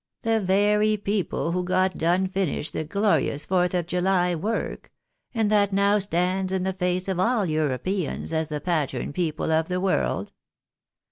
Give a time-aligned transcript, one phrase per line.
[0.23, 4.91] The very people who got done finished the glorious 4th of July work,
[5.31, 9.67] and that now stands in the face of all Europeyans as the pattern people of
[9.67, 10.31] the world.